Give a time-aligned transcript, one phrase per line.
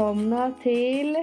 [0.00, 1.16] Välkomna till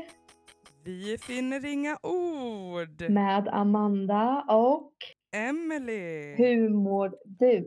[0.84, 3.10] Vi finner inga ord.
[3.10, 4.93] med Amanda och
[5.36, 6.36] Emily.
[6.36, 7.57] hur mår du?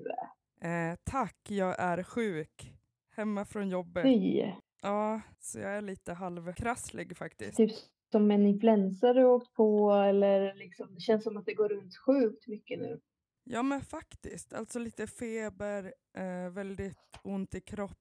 [0.69, 2.73] Eh, tack, jag är sjuk.
[3.17, 4.03] Hemma från jobbet.
[4.03, 4.45] Fy,
[4.83, 7.57] Ja, så jag är lite halvkrasslig faktiskt.
[7.57, 7.71] typ
[8.13, 11.97] som en influensa du åkt på eller liksom, det känns som att det går runt
[11.97, 13.01] sjukt mycket nu.
[13.45, 17.97] Ja men faktiskt, alltså lite feber, eh, väldigt ont i kroppen,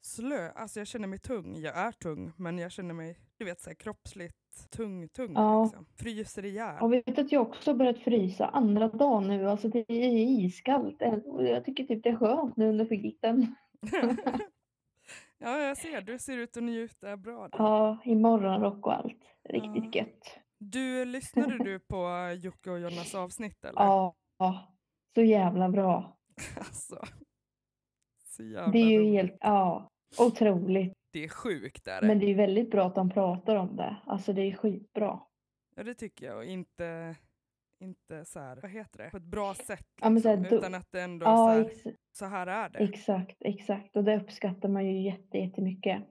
[0.00, 0.50] slö.
[0.50, 3.70] Alltså jag känner mig tung, jag är tung men jag känner mig, du vet så
[3.70, 5.64] här, kroppsligt tung, tung Ja.
[5.64, 5.86] liksom.
[5.98, 6.76] Fryser ihjäl.
[6.80, 10.96] Jag vet att jag också börjat frysa andra dagen nu, alltså det är iskallt.
[11.38, 13.54] Jag tycker typ det är skönt nu under skiten.
[15.38, 17.48] ja jag ser, du ser ut att njuta bra.
[17.48, 17.58] då.
[17.58, 19.22] Ja, i morgonrock och allt.
[19.48, 20.02] Riktigt Ja.
[20.02, 20.38] gött.
[20.58, 23.80] Du, lyssnade du på Jocke och Jonas avsnitt eller?
[23.82, 24.14] Ja,
[25.14, 26.16] så jävla bra.
[26.56, 27.04] Alltså.
[28.36, 29.12] Så jävla Det är ju roligt.
[29.14, 29.88] helt, ja,
[30.20, 30.92] otroligt.
[31.12, 32.06] Det är sjukt är det.
[32.06, 33.96] Men det är väldigt bra att de pratar om det.
[34.06, 35.20] Alltså det är skitbra.
[35.76, 37.16] Ja det tycker jag och inte,
[37.80, 39.86] inte så här, vad heter det, på ett bra sätt.
[40.00, 41.50] Ja, men så här, liksom, då- utan att det ändå Ja, så,
[41.88, 42.78] här, så här är det.
[42.78, 43.96] exakt, exakt.
[43.96, 46.02] Och det uppskattar man ju jätte, jättemycket.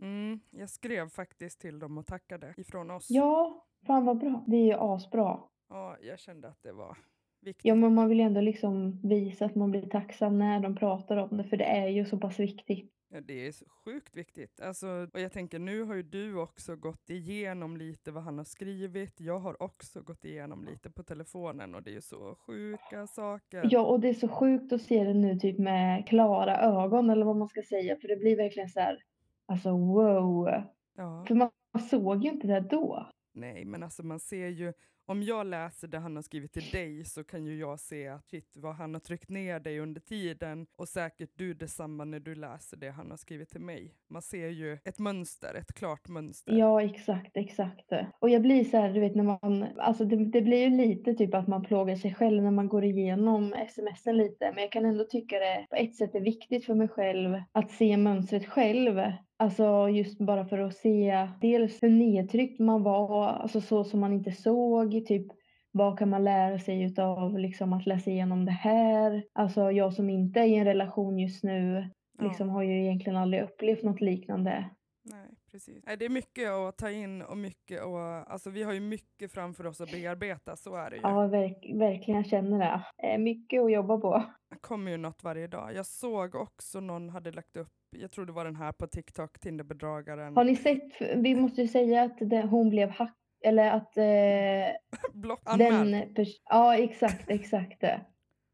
[0.00, 3.06] Mm, jag skrev faktiskt till dem och tackade ifrån oss.
[3.10, 4.44] Ja, fan vad bra.
[4.46, 5.40] Det är ju asbra.
[5.68, 6.96] Ja, jag kände att det var
[7.40, 7.64] viktigt.
[7.64, 11.16] Ja, men man vill ju ändå liksom visa att man blir tacksam när de pratar
[11.16, 11.44] om det.
[11.44, 12.92] För det är ju så pass viktigt.
[13.08, 13.52] Ja, det är
[13.84, 14.60] sjukt viktigt.
[14.60, 18.44] Alltså, och jag tänker nu har ju du också gått igenom lite vad han har
[18.44, 19.20] skrivit.
[19.20, 23.68] Jag har också gått igenom lite på telefonen och det är ju så sjuka saker.
[23.70, 27.26] Ja, och det är så sjukt att se det nu typ med klara ögon eller
[27.26, 27.96] vad man ska säga.
[27.96, 28.98] För det blir verkligen så här,
[29.46, 30.48] alltså wow.
[30.96, 31.24] Ja.
[31.28, 31.50] För man
[31.90, 33.06] såg ju inte det då.
[33.34, 34.72] Nej, men alltså man ser ju,
[35.06, 38.26] om jag läser det han har skrivit till dig så kan ju jag se att
[38.26, 42.34] shit, vad han har tryckt ner dig under tiden och säkert du detsamma när du
[42.34, 43.94] läser det han har skrivit till mig.
[44.08, 46.52] Man ser ju ett mönster, ett klart mönster.
[46.52, 47.92] Ja, exakt, exakt.
[48.18, 51.14] Och jag blir så här, du vet när man, alltså det, det blir ju lite
[51.14, 54.52] typ att man plågar sig själv när man går igenom smsen lite.
[54.54, 57.70] Men jag kan ändå tycka det på ett sätt är viktigt för mig själv att
[57.70, 59.00] se mönstret själv.
[59.38, 64.12] Alltså just bara för att se dels hur nedtryckt man var, alltså så som man
[64.12, 65.26] inte såg, typ
[65.72, 69.24] vad kan man lära sig utav liksom att läsa igenom det här?
[69.32, 72.24] Alltså jag som inte är i en relation just nu Ja.
[72.24, 74.70] liksom har ju egentligen aldrig upplevt något liknande.
[75.10, 75.84] Nej, precis.
[75.86, 78.00] Nej, det är mycket att ta in och mycket och
[78.32, 81.02] alltså vi har ju mycket framför oss att bearbeta, så är det ju.
[81.02, 83.08] Ja, verk, verkligen känner det.
[83.08, 84.22] Eh, mycket att jobba på.
[84.50, 85.74] Det kommer ju något varje dag.
[85.74, 87.68] Jag såg också någon hade lagt upp,
[88.00, 90.36] jag tror det var den här på TikTok, Tinderbedragaren.
[90.36, 94.76] Har ni sett, vi måste ju säga att det, hon blev hack, eller att eh,
[95.12, 96.14] Blockanmäld.
[96.14, 97.80] den Ja, exakt, exakt.
[97.80, 98.00] det.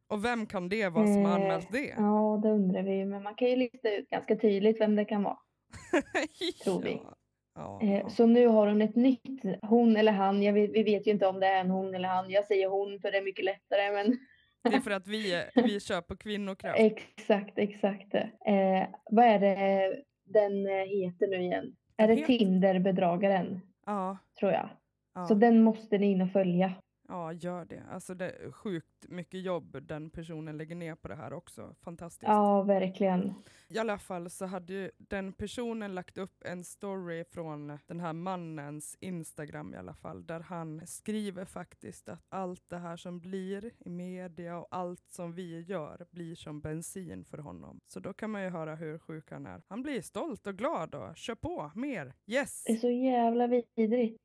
[0.09, 1.95] Och vem kan det vara som har Eh, anmält det?
[1.97, 3.05] Ja, det undrar vi.
[3.05, 5.39] Men man kan ju lista ut ganska tydligt vem det kan vara.
[6.65, 6.93] tror vi.
[6.93, 7.15] Ja.
[7.55, 8.09] Ja, Eh, ja.
[8.09, 11.41] så nu har hon ett nytt, hon eller han, vet, vi vet ju inte om
[11.41, 12.31] det är en hon eller han.
[12.31, 14.19] Jag säger hon för det är mycket lättare, men
[14.63, 16.79] Det är för att vi, vi kör på kvinnokraft.
[16.81, 18.15] exakt, exakt.
[18.15, 21.77] Eh, vad är det den eh, heter nu igen?
[21.97, 24.69] Är det Tinderbedragaren, Ja, tror jag.
[25.15, 26.73] ja, Så den måste ni in och följa.
[27.13, 27.83] Ja, gör det.
[27.91, 31.75] Alltså det är sjukt mycket jobb den personen lägger ner på det här också.
[31.81, 32.29] Fantastiskt.
[32.29, 33.35] Ja, verkligen.
[33.69, 38.97] I alla fall så hade den personen lagt upp en story från den här mannens
[39.01, 43.91] Instagram i alla fall, där han skriver faktiskt att allt det här som blir i
[43.91, 47.81] media och allt som vi gör blir som bensin för honom.
[47.87, 49.63] Så då kan man ju höra hur sjuk han är.
[49.69, 52.65] Han blir stolt och glad och kör på, mer, yes!
[52.67, 54.22] Det är så jävla vidrigt.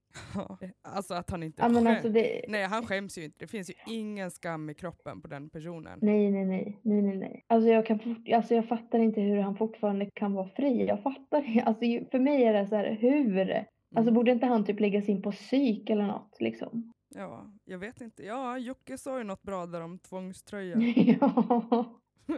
[0.81, 1.95] Alltså att han inte Ja, men skäms.
[1.95, 2.41] alltså det...
[2.47, 3.37] Nej, han skäms ju inte.
[3.39, 5.99] Det finns ju ingen skam i kroppen på den personen.
[6.01, 7.45] Nej, nej, nej, nej, nej, nej.
[7.47, 8.29] Alltså jag, kan fort...
[8.33, 10.85] alltså jag fattar inte hur han fortfarande kan vara fri.
[10.85, 11.63] Jag fattar inte.
[11.63, 11.81] Alltså
[12.11, 13.49] för mig är det så här, hur?
[13.95, 14.13] Alltså Mm.
[14.13, 16.93] borde inte han typ läggas in på psyk eller något liksom?
[17.15, 18.23] Ja, jag vet inte.
[18.23, 20.77] Ja, Jocke sa ju något bra där om tvångströja.
[21.21, 21.85] ja.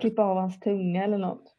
[0.02, 1.56] Klippa av hans tunga eller något.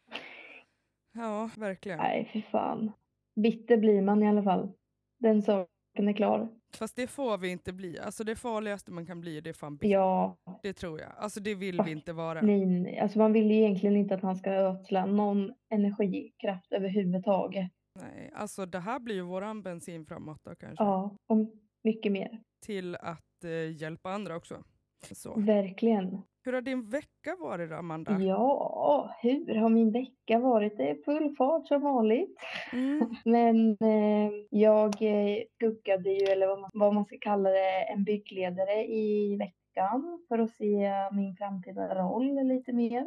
[1.12, 1.98] Ja, verkligen.
[1.98, 2.92] Nej, fy fan.
[3.36, 4.72] Bitter blir man i alla fall.
[5.18, 5.42] Den
[5.96, 6.48] saken är klar.
[6.76, 7.98] Fast det får vi inte bli.
[7.98, 9.92] Alltså det farligaste man kan bli, det är fan bitter.
[9.94, 11.12] Ja, Det tror jag.
[11.16, 11.86] Alltså det vill Fuck.
[11.86, 12.40] vi inte vara.
[12.42, 12.98] nej, nej.
[12.98, 17.70] Alltså man vill ju egentligen inte att han ska ödsla någon energikraft överhuvudtaget.
[18.00, 20.84] Nej, alltså det här blir ju våran bensin framåt då kanske.
[20.84, 21.36] Ja, och
[21.84, 22.40] mycket mer.
[22.66, 24.64] Till att eh, hjälpa andra också.
[25.02, 25.40] Så.
[25.40, 26.22] Verkligen.
[26.44, 28.18] Hur har din vecka varit då, Amanda?
[28.20, 30.76] Ja, hur har min vecka varit?
[30.76, 32.36] Det är full fart som vanligt.
[32.72, 33.10] Mm.
[33.24, 38.04] Men eh, jag eh, skuggade ju, eller vad man, vad man ska kalla det, en
[38.04, 43.04] byggledare i veckan för att se min framtida roll lite mer.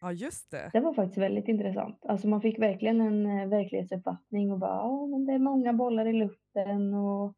[0.00, 0.70] Ja, just det.
[0.72, 2.06] Det var faktiskt väldigt intressant.
[2.08, 6.06] Alltså man fick verkligen en eh, verklighetsuppfattning och bara, ja men det är många bollar
[6.06, 7.34] i luften och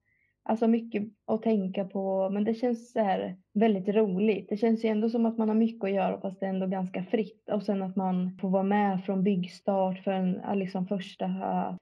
[0.48, 2.30] alltså mycket att tänka på.
[2.30, 4.48] Men det känns så här väldigt roligt.
[4.48, 6.66] Det känns ju ändå som att man har mycket att göra fast det är ändå
[6.66, 7.48] ganska fritt.
[7.52, 11.28] Och sen att man får vara med från byggstart för en, liksom första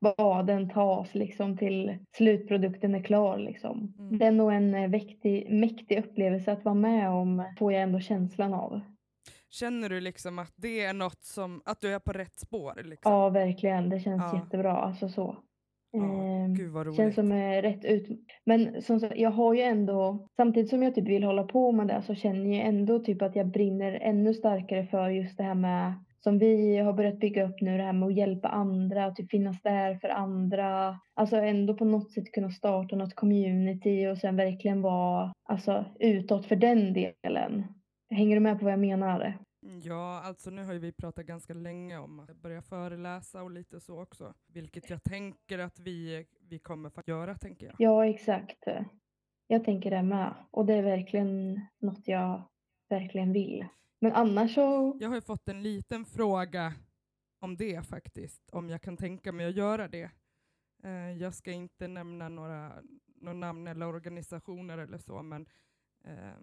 [0.00, 3.94] baden tas liksom till slutprodukten är klar liksom.
[3.98, 4.18] Mm.
[4.18, 8.00] Det är nog en eh, mäktig, mäktig upplevelse att vara med om, får jag ändå
[8.00, 8.80] känslan av.
[9.50, 12.82] Känner du liksom att det är något som, att du är på rätt spår?
[12.84, 13.12] Liksom?
[13.12, 13.88] Ja, verkligen.
[13.88, 14.38] Det känns Ja.
[14.38, 14.76] jättebra.
[14.76, 15.36] Alltså så.
[15.94, 16.96] Ehm, Gud vad roligt.
[16.96, 18.08] Känns som är rätt ut.
[18.44, 21.88] Men som sagt, jag har ju ändå, samtidigt som jag typ vill hålla på med
[21.88, 25.54] det så känner jag ändå typ att jag brinner ännu starkare för just det här
[25.54, 25.94] med
[26.26, 29.62] som vi har börjat bygga upp nu, det här med att hjälpa andra, typ finnas
[29.62, 31.00] där för andra.
[31.14, 36.46] Alltså ändå på något sätt kunna starta något community och sen verkligen vara alltså, utåt
[36.46, 37.64] för den delen.
[38.10, 39.38] Hänger du med på vad jag menar?
[39.82, 43.80] Ja, alltså nu har ju vi pratat ganska länge om att börja föreläsa och lite
[43.80, 44.34] så också.
[44.46, 47.74] Vilket jag tänker att vi, vi kommer få göra, tänker jag.
[47.78, 48.64] Ja, exakt.
[49.46, 50.34] Jag tänker det med.
[50.50, 52.42] Och det är verkligen något jag
[52.88, 53.66] verkligen vill.
[53.98, 54.96] Men annars så...
[55.00, 56.74] Jag har ju fått en liten fråga
[57.38, 60.10] om det faktiskt, om jag kan tänka mig att göra det.
[60.84, 65.46] Eh, jag ska inte nämna några, några namn eller organisationer eller så, men
[66.04, 66.38] eh,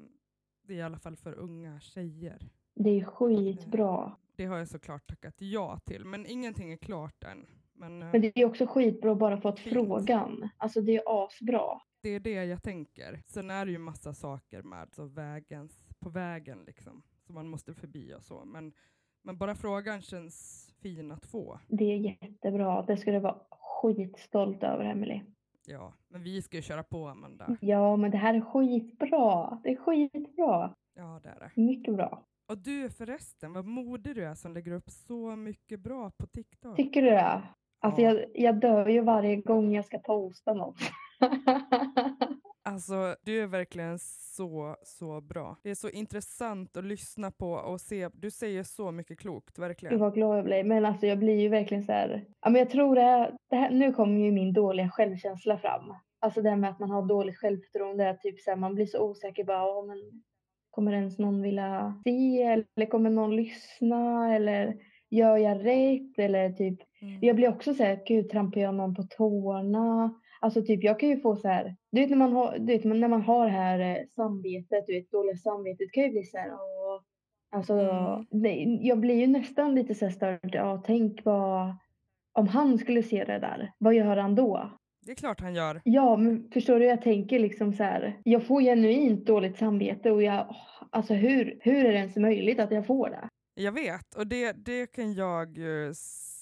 [0.62, 2.50] det är i alla fall för unga tjejer.
[2.76, 4.16] Det är skitbra.
[4.36, 7.46] Det har jag såklart tackat ja till, men ingenting är klart än.
[7.74, 9.74] Men, eh, Men det är också skitbra att bara fått Fint.
[9.74, 10.50] frågan.
[10.58, 11.82] Alltså det är asbra.
[12.02, 13.22] det är det jag tänker.
[13.26, 17.74] Sen är det ju massa saker med så vägens, på vägen liksom, som man måste
[17.74, 18.46] förbi och så.
[18.46, 18.74] Men,
[19.22, 21.60] men bara frågan känns fin att få.
[21.68, 22.82] Det är jättebra.
[22.82, 25.22] Det du vara skitstolt över, Emily.
[25.66, 27.58] Ja, men vi ska ju köra på Amanda.
[27.62, 29.60] Ja, men det här är skitbra.
[29.64, 30.76] Det är skitbra.
[30.94, 31.62] Ja, det är det.
[31.62, 32.26] Mycket bra.
[32.54, 36.76] Och du förresten, vad modig du är som lägger upp så mycket bra på TikTok.
[36.76, 37.42] Tycker du det?
[37.82, 38.10] Alltså Ja.
[38.14, 40.76] jag, jag dör ju varje gång jag ska posta något.
[42.66, 45.58] Alltså, du är verkligen så, så bra.
[45.64, 48.10] Det är så intressant att lyssna på och se.
[48.14, 50.00] Du säger så mycket klokt, Gud verkligen.
[50.00, 50.64] vad glad jag blir.
[50.64, 52.26] Men alltså jag blir ju verkligen så här.
[52.42, 55.94] Ja, men jag tror det, här, det här, nu kommer ju min dåliga självkänsla fram.
[56.20, 58.18] Alltså det här med att man har dåligt självförtroende.
[58.22, 59.44] Typ så här, man blir så osäker.
[59.44, 59.98] Bara, "Åh, men
[60.74, 62.42] kommer ens någon vilja se?
[62.44, 64.36] Eller kommer någon lyssna?
[64.36, 64.76] Eller
[65.10, 66.20] gör jag rätt?
[66.20, 66.80] Eller typ.
[67.02, 67.20] Mm.
[67.22, 68.00] Jag blir också så här.
[68.06, 70.14] Gud trampar jag någon på tårna?
[70.42, 71.76] Alltså typ jag kan ju få så här.
[71.92, 74.88] Du vet när man har, du vet, när man har det här eh, samvetet.
[74.88, 75.92] Du vet dåliga samvetet.
[75.92, 76.52] kan ju bli så här.
[76.54, 77.02] Åh,
[77.52, 78.26] Alltså, Mm.
[78.32, 78.50] det,
[78.88, 80.50] jag blir ju nästan lite så här störd.
[80.56, 81.76] Ja, tänk vad...
[82.36, 84.70] Om han skulle se det där, vad gör han då?
[85.06, 85.82] Det är klart han gör.
[85.84, 86.86] Ja, men förstår du?
[86.86, 88.20] Jag tänker liksom så här.
[88.24, 90.48] Jag får genuint dåligt samvete och jag...
[90.50, 90.58] åh,
[90.92, 93.28] Alltså hur, hur är det ens möjligt att jag får det?
[93.56, 95.92] Jag vet, och det, det kan jag ju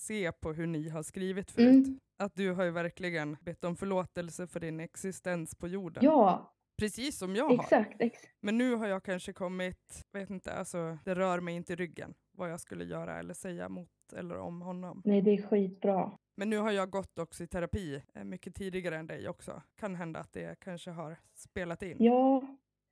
[0.07, 1.67] se på hur ni har skrivit förut.
[1.87, 1.99] Mm.
[2.23, 6.03] Att du har ju verkligen bett om förlåtelse för din existens på jorden.
[6.05, 7.53] Ja, Precis som jag har.
[7.53, 8.01] exakt.
[8.01, 11.75] Ex Men nu har jag kanske kommit, vet inte, alltså det rör mig inte i
[11.75, 15.01] ryggen vad jag skulle göra eller säga mot eller om honom.
[15.05, 16.11] Nej, det är skitbra.
[16.35, 19.61] Men nu har jag gått också i terapi eh, mycket tidigare än dig också.
[19.75, 21.95] Kan hända att det kanske har spelat in.
[21.99, 22.41] Ja,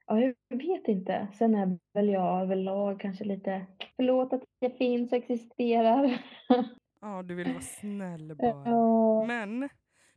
[0.08, 1.28] ja, jag vet inte.
[1.34, 3.66] Sen är väl jag överlag kanske lite...
[3.96, 6.22] Förlåt att jag finns och existerar.
[7.02, 9.26] Ja, du vill vara snäll bara.
[9.28, 9.70] Men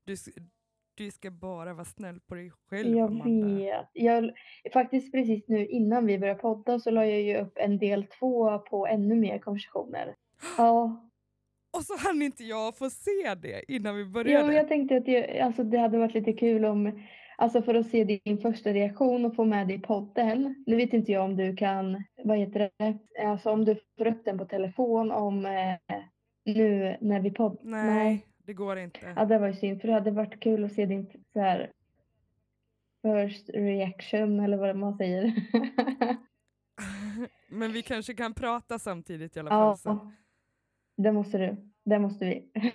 [0.04, 0.16] du,
[0.94, 3.46] du ska bara vara snäll på dig själv, Jag Amanda.
[3.46, 3.88] vet.
[3.92, 4.30] Jag,
[4.72, 8.58] faktiskt precis nu innan vi började podda så la jag ju upp en del två
[8.58, 10.14] på ännu mer konversationer.
[10.58, 11.08] Ja,
[11.76, 14.46] Och så hann inte jag få se det innan vi ja började.
[14.46, 17.02] men jag tänkte att jag, alltså, det hade varit lite kul om,
[17.36, 20.64] alltså för att se din första reaktion och få med dig i podden.
[20.66, 24.24] Nu vet inte jag om du kan, vad heter det, alltså om du får upp
[24.24, 25.76] den på telefon om eh,
[26.44, 27.64] nu när vi poddar.
[27.64, 29.12] Nej, det går inte.
[29.16, 31.72] Ja, det var ju synd för det hade varit kul att se din så här
[33.02, 35.34] first reaction eller vad man säger.
[37.48, 39.98] Men vi kanske kan prata samtidigt i alla fall sen.
[40.96, 41.72] Det måste du.
[41.84, 42.50] Det måste vi.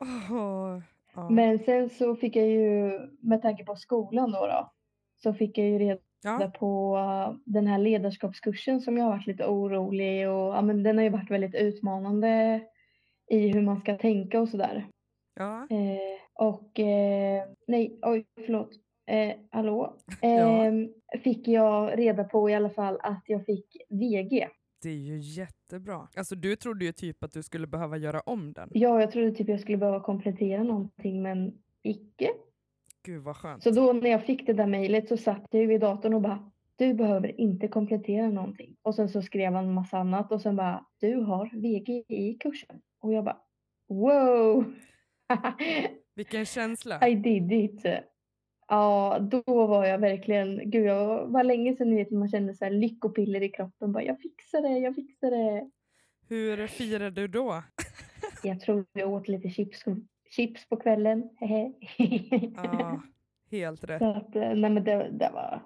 [0.00, 0.82] Åh,
[1.14, 1.30] ja.
[1.30, 4.72] Men sen så fick jag ju, med tanke på skolan då, då
[5.22, 6.52] så fick jag ju reda ja.
[6.58, 10.96] på uh, den här ledarskapskursen som jag har varit lite orolig och ja, men den
[10.96, 12.60] har ju varit väldigt utmanande
[13.30, 14.86] i hur man ska tänka och sådär.
[15.34, 15.66] ja.
[15.70, 18.70] Eh, och eh, nej, oj förlåt.
[19.06, 19.96] Eh, hallå?
[20.20, 20.64] Ja.
[20.64, 20.72] Eh,
[21.20, 24.48] fick jag reda på i alla fall att jag fick VG.
[24.82, 26.08] Det är ju jättebra.
[26.16, 28.68] Alltså du trodde ju typ att du skulle behöva göra om den.
[28.72, 32.30] Ja, jag trodde typ jag skulle behöva komplettera någonting men icke.
[33.02, 33.62] Gud vad skönt.
[33.62, 36.20] Så då när jag fick det där mejlet så satt jag ju vid datorn och
[36.20, 38.76] bara du behöver inte komplettera någonting.
[38.82, 42.80] Och sen så skrev han massa annat och sen bara, du har VG i kursen.
[43.00, 43.38] Och jag bara,
[43.88, 44.74] wow!
[46.14, 47.08] Vilken känsla.
[47.08, 47.86] I did it.
[48.68, 52.72] Ja, då var jag verkligen, gud jag var länge sedan vet, man kände så här
[52.72, 53.92] lyckopiller i kroppen.
[53.92, 55.70] Bara, jag fixar det, jag fixar det.
[56.28, 57.62] Hur firade du då?
[58.42, 59.84] jag tror jag åt lite chips,
[60.30, 61.30] chips på kvällen.
[62.56, 63.02] ja,
[63.50, 63.98] helt rätt.
[64.02, 65.62] Så att, nej men det, det var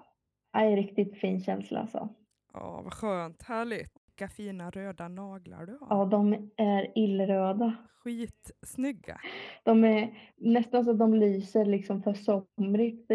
[0.52, 2.08] en riktigt fin känsla alltså.
[2.52, 4.01] Ja, vad skönt, härligt.
[4.16, 5.86] Vilka fina röda naglar du har.
[5.90, 7.76] Ja, de är illröda.
[8.04, 9.20] Skitsnygga.
[9.64, 13.10] De är nästan så de lyser liksom för somrigt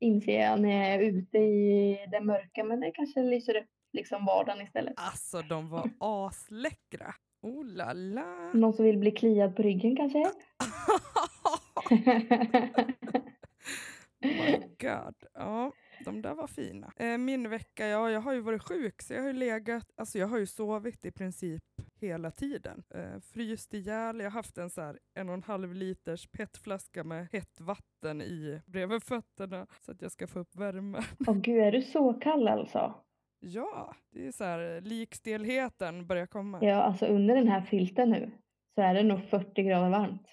[0.00, 2.64] inser jag när jag är ute i det mörka.
[2.64, 4.94] Men det kanske lyser upp liksom vardagen istället.
[4.96, 7.14] Alltså de var asläckra.
[7.42, 8.52] Oh la la.
[8.54, 10.18] Någon som vill bli kliad på ryggen kanske?
[14.24, 15.14] oh my god.
[15.34, 15.72] Ja
[16.12, 16.92] de där var fina.
[16.96, 20.18] Eh, min vecka, ja jag har ju varit sjuk så jag har ju legat, alltså
[20.18, 21.62] jag har ju sovit i princip
[22.00, 22.82] hela tiden.
[22.94, 27.04] Eh, fryst ihjäl, jag har haft en så här en och en halv liters petflaska
[27.04, 30.98] med hett vatten i bredvid fötterna så att jag ska få upp värme.
[31.26, 32.94] Åh gud, är du så kall alltså?
[33.40, 36.58] Ja, det är så här likstelheten börjar komma.
[36.62, 38.30] Ja, alltså under den här filten nu
[38.74, 40.26] så är det nog 40 grader varmt.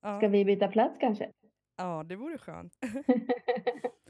[0.00, 0.18] Ja.
[0.18, 1.30] Ska vi byta plats kanske?
[1.76, 2.78] Ja, det vore skönt.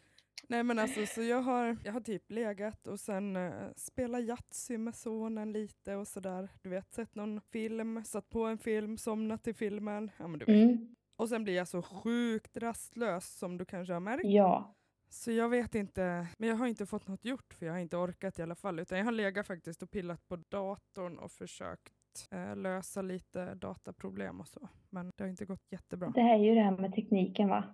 [0.52, 4.78] Nej men alltså så jag har, jag har typ legat och sen uh, spelat Yatzy
[4.78, 6.48] med sonen lite och sådär.
[6.62, 10.10] Du vet, sett någon film, satt på en film, somnat till filmen.
[10.18, 10.70] Ja men du vet.
[10.70, 10.94] Mm.
[11.16, 14.24] Och sen blir jag så sjukt rastlös som du kanske har märkt.
[14.24, 14.74] Ja.
[15.08, 17.96] Så jag vet inte, men jag har inte fått något gjort för jag har inte
[17.96, 18.80] orkat i alla fall.
[18.80, 24.40] Utan jag har legat faktiskt och pillat på datorn och försökt eh, lösa lite dataproblem
[24.40, 24.68] och så.
[24.90, 26.10] Men det har inte gått jättebra.
[26.14, 27.64] Det här är ju det här med tekniken va?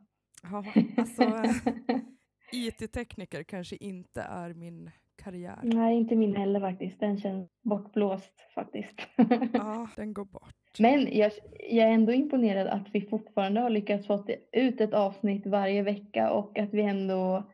[0.43, 0.65] Ja,
[0.97, 1.43] alltså
[2.53, 5.61] IT-tekniker kanske inte är min karriär.
[5.63, 7.01] Nej, inte min heller faktiskt.
[7.01, 9.01] Den känns bortblåst faktiskt.
[9.53, 10.55] ja, den går bort.
[10.79, 11.33] Men jag,
[11.71, 16.31] jag är ändå imponerad att vi fortfarande har lyckats få ut ett avsnitt varje vecka
[16.31, 17.51] och att vi ändå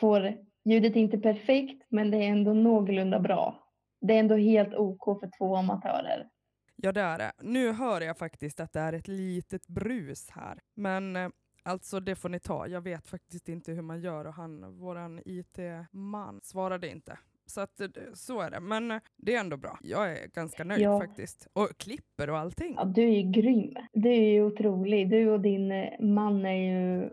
[0.00, 0.34] får
[0.64, 3.68] ljudet inte perfekt, men det är ändå någorlunda bra.
[4.00, 6.28] Det är ändå helt OK för två amatörer.
[6.76, 7.32] Ja, det är det.
[7.42, 11.28] Nu hör jag faktiskt att det är ett litet brus här, men eh,
[11.64, 15.20] Alltså det får ni ta, jag vet faktiskt inte hur man gör och han, våran
[15.24, 17.18] IT-man, svarade inte.
[17.46, 19.78] Så att eh, så är det, men eh, det är ändå bra.
[19.82, 21.00] Jag är ganska nöjd ja.
[21.00, 21.48] faktiskt.
[21.52, 22.74] Och klipper och allting.
[22.76, 23.74] Ja, du är ju grym.
[23.92, 25.10] Du är ju otrolig.
[25.10, 27.10] Du och din eh, man är ju,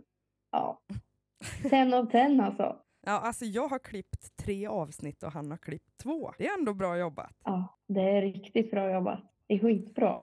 [0.51, 0.79] ja,
[1.69, 2.75] ten av ten alltså.
[3.05, 6.33] Ja, alltså jag har klippt tre avsnitt och han har klippt två.
[6.37, 7.35] Det är ändå bra jobbat.
[7.43, 9.19] Ja, det är riktigt bra jobbat.
[9.47, 10.21] Det är skitbra.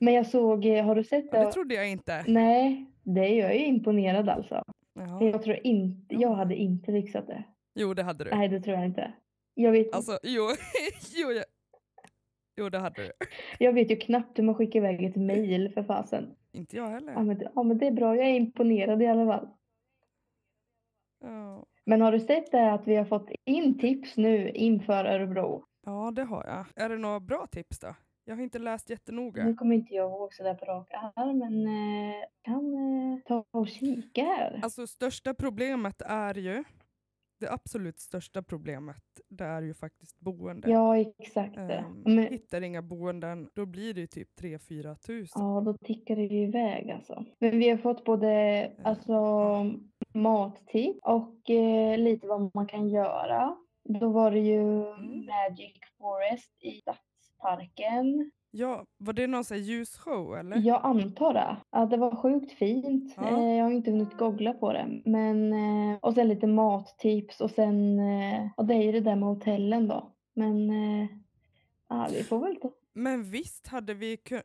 [0.00, 1.38] Men jag såg, har du sett det?
[1.38, 2.24] Ja, det trodde jag inte.
[2.26, 4.62] Nej, det är jag är imponerad alltså.
[4.94, 5.24] Jaha.
[5.24, 7.44] Jag tror inte, jag hade inte fixat det.
[7.74, 8.30] Jo det hade du.
[8.30, 9.12] Nej det tror jag inte.
[9.54, 10.42] Jag vet Alltså jo,
[11.14, 11.44] jo, jag...
[12.56, 13.12] jo det hade du.
[13.58, 16.34] Jag vet ju knappt hur man skickar iväg ett mail för fasen.
[16.52, 17.12] Inte jag heller.
[17.12, 19.48] Ja men, ja men det är bra, jag är imponerad i alla fall.
[21.20, 21.64] Ja.
[21.84, 25.64] Men har du sett det att vi har fått in tips nu inför Örebro?
[25.86, 26.84] Ja det har jag.
[26.84, 27.94] Är det några bra tips då?
[28.28, 29.44] Jag har inte läst jättenoga.
[29.44, 33.68] Nu kommer inte jag ihåg sådär på rak arm, men eh, kan eh, ta och
[33.68, 34.60] kika här.
[34.62, 36.64] Alltså största problemet är ju,
[37.40, 40.70] det absolut största problemet, det är ju faktiskt boende.
[40.70, 41.56] Ja, exakt.
[41.56, 45.42] Um, men, hittar inga boenden, då blir det ju typ 3-4 tusen.
[45.42, 47.24] Ja, då tickar det ju iväg alltså.
[47.38, 49.12] Men vi har fått både uh, alltså,
[50.14, 53.56] mattips och eh, lite vad man kan göra.
[53.84, 55.26] Då var det ju mm.
[55.26, 56.82] Magic Forest i
[57.38, 58.30] parken.
[58.50, 60.56] Ja, var det någon sån ljusshow eller?
[60.56, 61.56] Jag antar det.
[61.70, 63.14] Ja, det var sjukt fint.
[63.16, 63.28] Ja.
[63.28, 65.02] Eh, jag har inte hunnit googla på det.
[65.04, 69.16] Men, eh, och sen lite mattips och sen, eh, och det är ju det där
[69.16, 70.12] med hotellen då.
[70.34, 70.70] Men
[71.88, 72.70] ja, vi får väl ta.
[72.92, 74.44] Men visst hade vi kunnat,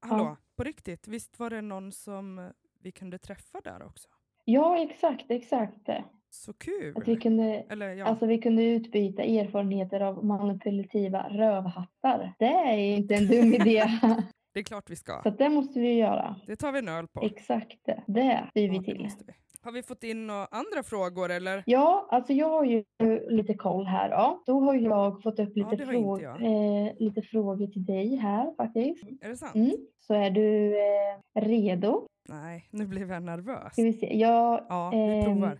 [0.00, 0.36] hallå, ja.
[0.56, 2.50] på riktigt, visst var det någon som
[2.82, 4.08] vi kunde träffa där också?
[4.44, 5.88] Ja, exakt, exakt.
[6.30, 6.96] Så kul!
[6.96, 8.04] Att vi, kunde, Eller, ja.
[8.04, 12.34] alltså, vi kunde utbyta erfarenheter av manipulativa rövhattar.
[12.38, 13.84] Det är inte en dum idé.
[14.54, 15.20] det är klart vi ska.
[15.22, 16.36] Så det måste vi göra.
[16.46, 17.22] Det tar vi en öl på.
[17.22, 19.10] Exakt, det styr vi till.
[19.26, 19.32] Vi.
[19.62, 21.62] Har vi fått in några andra frågor eller?
[21.66, 22.84] Ja, alltså jag har ju
[23.28, 24.10] lite koll här.
[24.10, 24.42] Ja.
[24.46, 29.04] Då har jag fått upp lite, ja, fråg eh, lite frågor till dig här faktiskt.
[29.20, 29.54] Är det sant?
[29.54, 29.76] Mm.
[30.00, 32.06] Så är du eh, redo?
[32.28, 33.72] Nej, nu blev jag nervös.
[33.72, 34.16] Ska vi se.
[34.16, 35.58] Jag, ja, vi provar.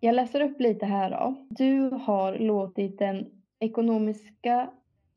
[0.00, 1.46] Jag läser upp lite här då.
[1.48, 4.70] Du har låtit den ekonomiska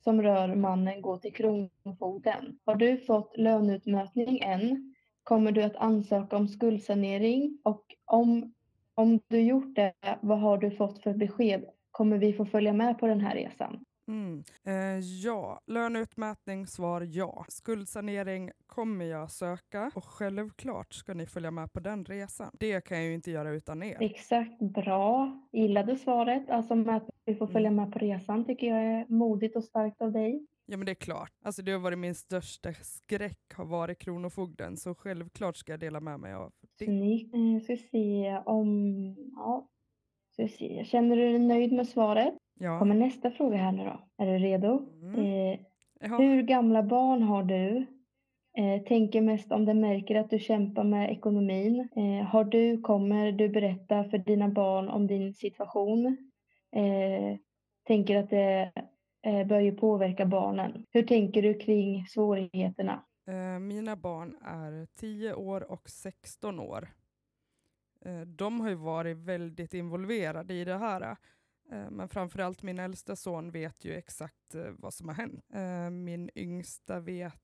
[0.04, 2.58] som rör mannen gå till Kronofogden.
[2.64, 4.94] Har du fått löneutmätning än?
[5.22, 7.58] Kommer du att ansöka om skuldsanering?
[7.62, 8.54] Och om,
[8.94, 12.98] om du gjort det, vad har du fått för besked kommer vi få följa med
[12.98, 13.84] på den här resan?
[14.08, 14.44] Mm.
[14.64, 17.44] Eh, ja, löneutmätning svar ja.
[17.48, 22.50] Skuldsanering kommer jag söka och självklart ska ni följa med på den resan.
[22.60, 23.96] Det kan jag ju inte göra utan er.
[24.00, 25.40] Exakt, bra.
[25.52, 26.50] Gillade svaret.
[26.50, 27.84] Alltså med att vi får följa Mm.
[27.84, 30.46] med på resan tycker jag är modigt och starkt av dig.
[30.66, 31.32] Ja men det är klart.
[31.42, 36.00] Alltså det har varit min största skräck har varit Kronofogden så självklart ska jag dela
[36.00, 36.84] med mig av det.
[36.84, 37.34] Snyggt.
[37.34, 39.14] Eh, ska se om...
[39.36, 39.68] Ja.
[40.32, 40.84] Ska se.
[40.86, 42.34] Känner du dig nöjd med svaret?
[42.54, 42.78] Ja.
[42.78, 44.08] Kommer nästa fråga här nu då.
[44.18, 44.88] Är du redo?
[45.02, 45.20] Mm.
[45.20, 45.58] Eh,
[46.04, 46.16] Ja.
[46.18, 47.86] hur gamla barn har du?
[48.58, 51.88] Eh, tänker mest om det märker att du kämpar med ekonomin.
[51.96, 56.06] Eh, har du, kommer du berätta för dina barn om din situation?
[56.76, 57.38] Eh,
[57.86, 58.72] tänker att det
[59.26, 60.84] eh, bör ju påverka barnen.
[60.90, 63.04] Hur tänker du kring svårigheterna?
[63.28, 66.88] Eh, mina barn är 10 år och 16 år.
[68.26, 71.16] De har ju varit väldigt involverade i det här.
[71.72, 75.44] Eh, men framförallt min äldsta son vet ju exakt eh, vad som har hänt.
[75.54, 77.34] Eh, min yngsta vet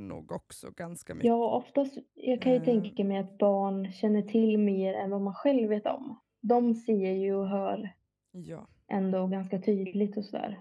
[0.00, 1.28] nog också ganska mycket.
[1.28, 5.34] Ja, oftast, jag kan ju tänka mig att barn känner till mer än vad man
[5.34, 6.20] själv vet om.
[6.40, 7.94] De ser ju och hör
[8.30, 10.60] Ja, ändå ganska tydligt och sådär.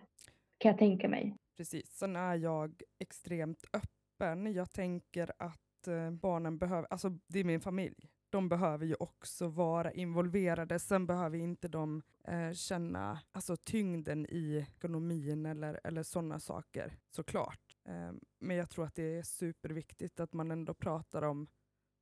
[0.57, 1.35] Kan jag tänka mig.
[1.57, 1.91] precis.
[1.91, 4.53] Sen är jag extremt öppen.
[4.53, 5.87] Jag tänker att
[6.21, 8.10] barnen behöver, alltså det är min familj.
[8.31, 10.79] De behöver ju också vara involverade.
[10.79, 17.77] Sen behöver inte de eh, känna alltså, tyngden i ekonomin eller, eller sådana saker, såklart.
[17.85, 21.47] Eh, men jag tror att det är superviktigt att man ändå pratar om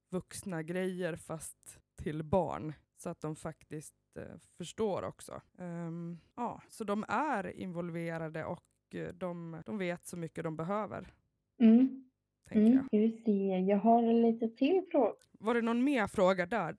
[0.09, 2.73] vuxna grejer fast till barn.
[2.97, 5.41] Så att de faktiskt eh, förstår också.
[5.57, 8.63] Ehm, ja, så de är involverade och
[8.95, 11.13] eh, de, de vet så mycket de behöver,
[11.61, 12.08] Mm
[12.49, 12.87] tänker Mm.
[12.91, 13.11] jag.
[13.13, 15.13] Ska se, jag har en lite till fråga.
[15.39, 16.75] Var det någon mer fråga där?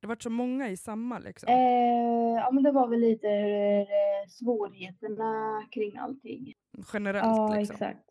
[0.00, 1.48] Det var så många i samma liksom.
[1.48, 6.52] Eh, ja, men det var väl lite eh, svårigheterna kring allting.
[6.92, 7.74] Generellt Ja, liksom.
[7.74, 8.08] exakt.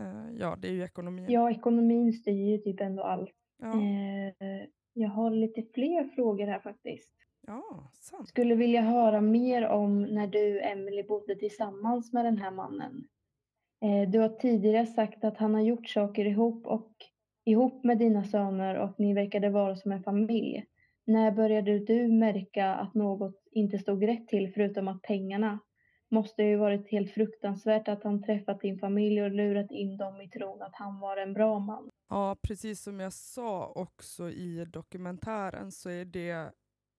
[0.00, 1.26] Eh, ja, det är ju ekonomin.
[1.28, 3.34] Ja, ekonomin styr ju typ ändå allt.
[3.58, 3.72] ja.
[3.72, 7.10] Eh, jag har lite fler frågor här faktiskt.
[7.46, 8.28] ja sant.
[8.28, 13.04] Skulle vilja höra mer om när du Emily bodde tillsammans med den här mannen.
[13.84, 16.92] Eh, du har tidigare sagt att han har gjort saker ihop och
[17.44, 20.64] ihop med dina söner och ni verkade vara som en familj.
[21.06, 25.58] När började du märka att något inte stod rätt till förutom att pengarna?
[26.10, 30.28] Måste ju varit helt fruktansvärt att han träffat din familj och lurat in dem i
[30.28, 31.90] tron att han var en bra man.
[32.08, 36.50] Ja, precis som jag sa också i dokumentären så är det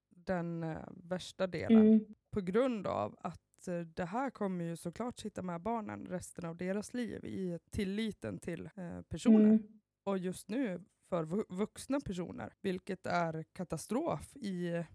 [0.10, 0.78] den eh,
[1.10, 1.88] värsta delen.
[1.88, 2.06] Mm.
[2.32, 6.58] På grund av att eh, det här kommer ju såklart sitta med barnen resten av
[6.58, 9.46] deras liv i tilliten till eh, personer.
[9.46, 9.82] Mm.
[10.04, 14.86] Och just nu för vu- vuxna personer, vilket är katastrof i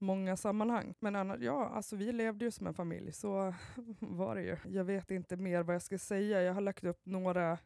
[0.00, 0.94] många sammanhang.
[1.00, 3.54] Men annars, ja, alltså vi levde ju som en familj, så
[4.00, 4.56] var det ju.
[4.68, 6.42] Jag vet inte mer vad jag ska säga.
[6.42, 7.58] Jag har lagt upp några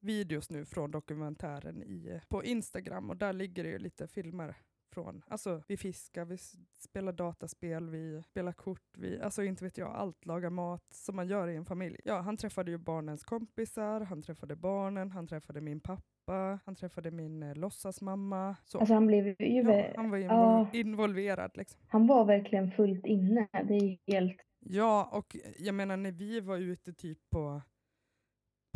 [0.00, 4.56] videos nu från dokumentären i, på Instagram och där ligger det ju lite filmer
[4.94, 6.38] från, alltså vi fiskar, vi
[6.74, 11.28] spelar dataspel, vi spelar kort, vi, alltså inte vet jag, allt, lagar mat som man
[11.28, 12.00] gör i en familj.
[12.04, 17.10] Ja, han träffade ju barnens kompisar, han träffade barnen, han träffade min pappa, han träffade
[17.10, 18.56] min eh, låtsasmamma.
[18.64, 18.78] Så.
[18.78, 19.36] Alltså han blev ju...
[19.38, 20.68] ja, han var invol- ja.
[20.72, 21.80] involverad liksom.
[21.88, 23.48] Han var verkligen fullt inne.
[23.52, 24.40] Det är helt...
[24.66, 27.62] Ja, och jag menar när vi var ute typ på,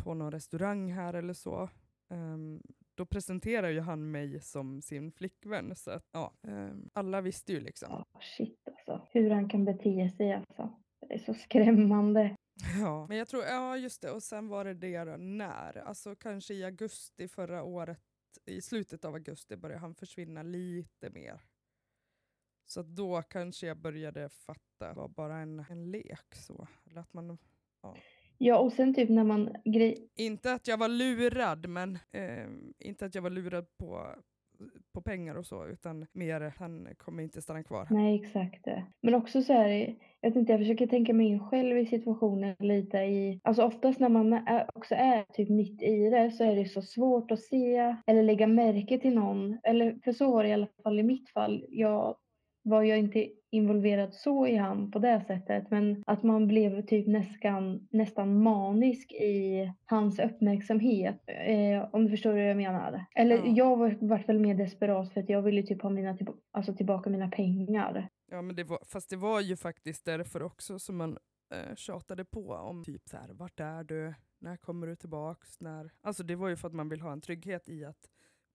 [0.02, 1.68] på någon restaurang här eller så,
[2.10, 2.62] ehm,
[2.98, 5.74] då presenterar ju han mig som sin flickvän.
[5.74, 7.88] Så att, ja, ehm, alla visste ju liksom.
[7.90, 9.08] Ja, shit alltså.
[9.10, 10.82] Hur han kan bete sig alltså.
[11.08, 12.36] Det är så skrämmande.
[12.80, 13.06] Ja.
[13.06, 15.76] Men jag tror, ja just det, och sen var det det då, när?
[15.76, 18.00] Alltså kanske i augusti förra året,
[18.46, 21.40] i slutet av augusti började han försvinna lite mer.
[22.66, 26.68] Så att då kanske jag började fatta, det var bara en, en lek så.
[26.86, 27.38] Eller att man
[27.82, 27.96] Ja,
[28.58, 30.08] och sen typ när man grej...
[30.16, 32.46] Inte att jag var lurad, men eh,
[32.78, 34.14] inte att jag var lurad på,
[34.94, 37.86] på pengar och så, utan mer han kommer inte stanna kvar.
[37.90, 38.66] Nej, exakt.
[39.02, 42.56] Men också så här, jag vet inte, jag försöker tänka mig in själv i situationen
[42.58, 43.40] lite i...
[43.44, 46.82] Alltså oftast när man är, också är typ mitt i det så är det så
[46.82, 49.58] svårt att se eller lägga märke till någon.
[49.62, 51.64] Eller för så var det i alla fall i mitt fall.
[51.68, 52.16] Jag
[52.62, 55.70] var jag inte involverad så i han på det sättet.
[55.70, 61.22] Men att man blev typ nästan, nästan manisk i hans uppmärksamhet.
[61.26, 63.04] Eh, om du förstår vad jag menar.
[63.14, 63.42] Eller Ja.
[63.46, 66.74] jag var, vart väl mer desperat för att jag ville typ ha mina, tillba- alltså
[66.74, 68.08] tillbaka mina pengar.
[68.30, 71.18] Ja, men det var, fast det var ju faktiskt därför också som man
[71.54, 74.14] eh, tjatade på om typ så här, vart är du?
[74.40, 75.60] När kommer du tillbaks?
[75.60, 75.90] När?
[76.00, 78.08] Alltså det var ju för att man vill ha en trygghet i att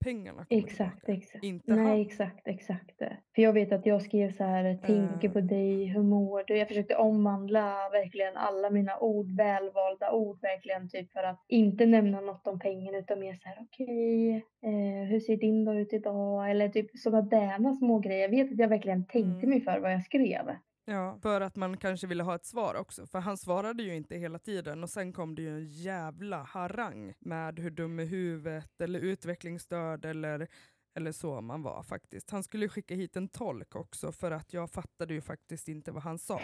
[0.04, 1.14] pengarna kommer Exakt, tillbaka.
[1.22, 1.44] exakt.
[1.44, 2.02] Inte Nej, han.
[2.02, 2.98] exakt, exakt.
[3.36, 5.34] För jag vet att jag skrev så här, tänker Eh.
[5.34, 6.58] på dig, hur mår du?
[6.58, 12.22] Jag försökte omvandla verkligen alla mina ord, välvalda ord verkligen, typ för att inte nämna
[12.22, 16.52] något om pengar utan mer så här, okej, eh, hur ser din dag ut idag?
[16.52, 18.22] Eller typ sådana små grejer.
[18.22, 19.50] Jag vet att jag verkligen tänkte Mm.
[19.50, 20.42] mig för vad jag skrev.
[20.86, 23.06] Ja, för att man kanske ville ha ett svar också.
[23.06, 27.14] För han svarade ju inte hela tiden och sen kom det ju en jävla harang
[27.20, 30.48] med hur dum i huvudet eller utvecklingsstörd eller,
[30.96, 32.30] eller så man var faktiskt.
[32.32, 35.92] Han skulle ju skicka hit en tolk också för att jag fattade ju faktiskt inte
[35.92, 36.40] vad han sa.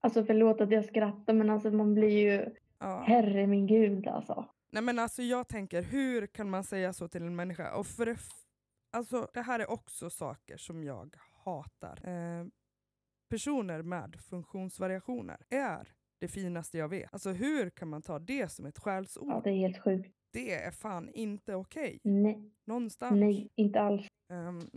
[0.00, 3.04] Alltså förlåt att jag skrattar men alltså man blir ju, Ja.
[3.06, 4.48] herre min gud alltså.
[4.70, 7.74] Nej men alltså jag tänker, hur kan man säga så till en människa?
[7.74, 8.16] Och för det,
[8.92, 11.98] alltså, det här är också saker som jag hatar.
[12.08, 12.46] Eh,
[13.34, 15.88] personer med funktionsvariationer är
[16.20, 17.12] det finaste jag vet.
[17.12, 19.28] Alltså hur kan man ta det som ett skällsord?
[19.28, 20.14] Ja, det är helt sjukt.
[20.32, 21.98] Det är fan inte okej.
[22.04, 23.20] Nej, Någonstans.
[23.20, 24.06] nej, inte alls.
[24.32, 24.70] Um,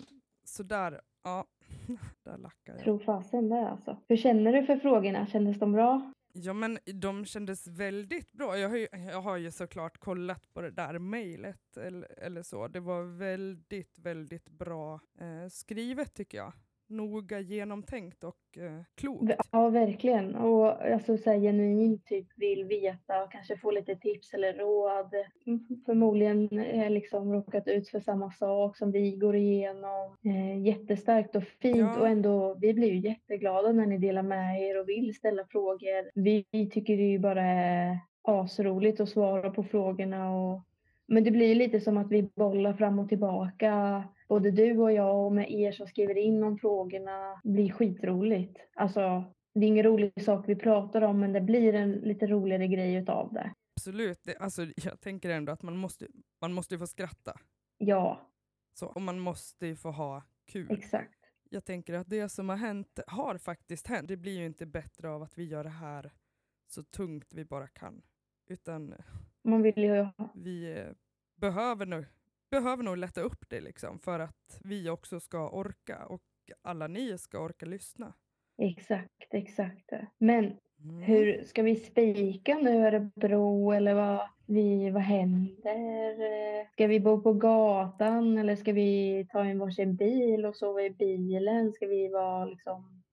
[0.43, 1.45] så där, ja,
[2.25, 2.83] där lackar jag.
[2.83, 3.97] Tro fasen det alltså.
[4.07, 5.27] Hur känner du för frågorna?
[5.27, 6.13] Kändes de bra?
[6.33, 8.57] Ja men de kändes väldigt bra.
[8.57, 12.67] Jag har ju, jag har ju såklart kollat på det där mejlet eller, eller så.
[12.67, 16.53] Det var väldigt, väldigt bra eh, skrivet tycker jag.
[16.89, 19.33] Noga genomtänkt och eh, klokt.
[19.51, 20.35] Ja, verkligen.
[20.35, 25.13] Och alltså så här, genuint typ vill veta och kanske få lite tips eller råd.
[25.45, 30.15] Mm, Förmodligen eh, liksom råkat ut för samma sak som vi går igenom.
[30.25, 31.99] Eh, jättestarkt och fint Ja.
[31.99, 36.11] och ändå, vi blir ju jätteglada när ni delar med er och vill ställa frågor.
[36.13, 40.61] Vi tycker det ju bara är asroligt att svara på frågorna och
[41.07, 44.03] men det blir lite som att vi bollar fram och tillbaka.
[44.27, 47.41] Både du och jag och med er som skriver in om frågorna.
[47.43, 48.57] Blir skitroligt.
[48.75, 52.67] Alltså, det är ingen rolig sak vi pratar om men det blir en lite roligare
[52.67, 53.53] grej utav det.
[53.75, 54.23] Absolut.
[54.23, 56.07] Det, alltså, jag tänker ändå att man måste,
[56.41, 57.39] man måste ju få skratta.
[57.77, 58.31] Ja,
[58.73, 60.71] Så, och man måste ju få ha kul.
[60.71, 61.13] exakt.
[61.49, 64.07] Jag tänker att det som har hänt har faktiskt hänt.
[64.07, 66.11] Det blir ju inte bättre av att vi gör det här
[66.67, 68.01] så tungt vi bara kan.
[68.49, 68.93] Utan
[69.43, 70.87] Man vill ju vi eh,
[71.35, 72.05] behöver nog,
[72.49, 76.23] behöver nog lätta upp det liksom för att vi också ska orka och
[76.61, 78.13] alla ni ska orka lyssna.
[78.61, 79.91] Exakt, exakt.
[80.17, 81.03] Men Mm.
[81.05, 86.71] hur ska vi spika nu Örebro eller vad, vi, vad händer?
[86.71, 90.89] Ska vi bo på gatan eller ska vi ta in varsin bil och sova i
[90.89, 91.73] bilen?
[91.73, 93.03] Ska vi vara liksom,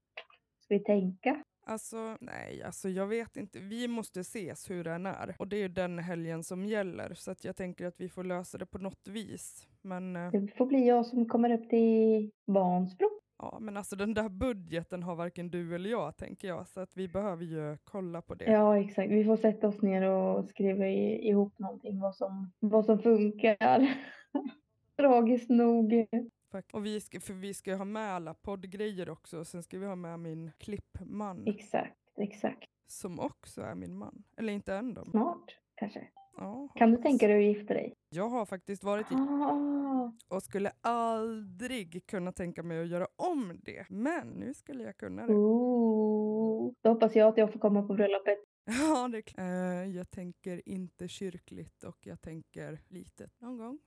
[0.60, 1.44] ska vi tänka?
[1.66, 3.58] Alltså nej, alltså jag vet inte.
[3.58, 7.30] Vi måste ses hur den är och det är ju den helgen som gäller så
[7.30, 9.66] att jag tänker att vi får lösa det på något vis.
[9.82, 13.06] Men eh, Det får bli jag som kommer upp till Vansbro.
[13.38, 16.96] ja, men alltså den där budgeten har varken du eller jag tänker jag så att
[16.96, 18.44] vi behöver ju kolla på det.
[18.44, 19.10] Ja, exakt.
[19.10, 23.94] Vi får sätta oss ner och skriva i, ihop någonting vad som, vad som funkar.
[24.96, 26.06] Tragiskt nog.
[26.54, 29.62] Fakt- Och vi ska, för vi ska ju ha med alla poddgrejer också och sen
[29.62, 32.70] ska vi ha med min klippman Exakt, exakt.
[32.86, 34.24] som också är min man.
[34.36, 35.04] Eller inte än då.
[35.04, 36.08] Snart kanske.
[36.36, 37.94] Ja, Kan du tänka dig att gifta dig?
[38.08, 43.60] Jag har faktiskt varit i Ah, och skulle aldrig kunna tänka mig att göra om
[43.62, 43.86] det.
[43.88, 45.32] Men nu skulle jag kunna det.
[45.34, 46.72] ooh.
[46.80, 48.38] Då hoppas jag att jag får komma på bröllopet.
[48.64, 49.38] Ja, det är klart.
[49.40, 53.78] Eh, jag tänker inte kyrkligt och jag tänker litet någon gång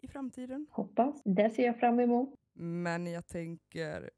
[0.00, 0.66] i framtiden.
[0.70, 1.22] Hoppas.
[1.24, 2.34] Det ser jag fram emot.
[2.52, 4.10] Men jag tänker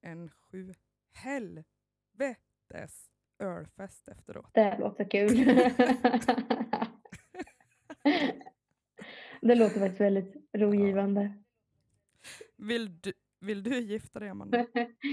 [0.00, 0.74] en sju
[1.12, 4.50] helvetes ölfest efteråt.
[4.54, 5.28] Det låter kul.
[9.40, 11.32] det låter faktiskt väldigt rogivande.
[12.56, 14.66] Vill du, vill du gifta dig Amanda?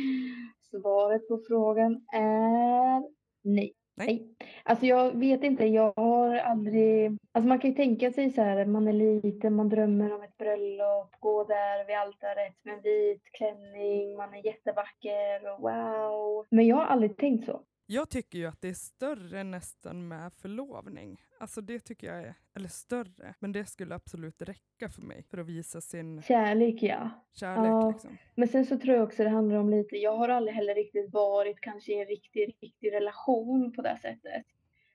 [0.61, 3.03] Svaret på frågan är
[3.41, 3.73] nej.
[3.97, 4.27] Nej.
[4.63, 7.17] Alltså jag vet inte, jag har aldrig...
[7.31, 10.37] Alltså man kan ju tänka sig så här, man är liten, man drömmer om ett
[10.37, 16.45] bröllop, gå där vid altaret med en vit klänning, man är jättevacker och wow.
[16.49, 17.61] Men jag har aldrig tänkt så.
[17.89, 21.21] Jag tycker ju att det är större nästan med förlovning.
[21.39, 25.37] Alltså det tycker jag är, eller större, men det skulle absolut räcka för mig för
[25.37, 27.09] att visa sin Kärlek ja.
[27.33, 27.67] kärlek.
[27.67, 27.91] Ja.
[27.91, 28.17] Liksom.
[28.35, 31.13] Men sen så tror jag också det handlar om lite, jag har aldrig heller riktigt
[31.13, 34.45] varit kanske i en riktig, riktig relation på det sättet.